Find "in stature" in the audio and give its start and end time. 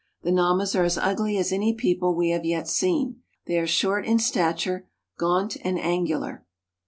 4.03-4.87